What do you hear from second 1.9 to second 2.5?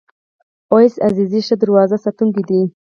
ساتونکی